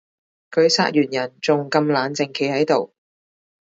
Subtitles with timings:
[0.49, 2.95] 佢殺完人仲咁冷靜企喺度